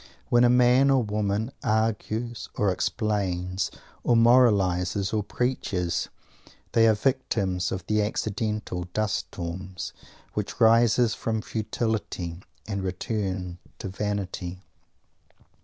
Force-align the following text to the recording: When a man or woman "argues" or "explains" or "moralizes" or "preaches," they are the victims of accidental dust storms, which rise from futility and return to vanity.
When 0.29 0.43
a 0.43 0.49
man 0.49 0.89
or 0.89 1.03
woman 1.03 1.51
"argues" 1.63 2.49
or 2.55 2.71
"explains" 2.71 3.69
or 4.03 4.15
"moralizes" 4.15 5.13
or 5.13 5.21
"preaches," 5.21 6.09
they 6.71 6.87
are 6.87 6.95
the 6.95 7.01
victims 7.01 7.71
of 7.71 7.83
accidental 7.87 8.85
dust 8.93 9.15
storms, 9.27 9.93
which 10.33 10.59
rise 10.59 11.13
from 11.13 11.43
futility 11.43 12.41
and 12.67 12.81
return 12.81 13.59
to 13.77 13.89
vanity. 13.89 14.63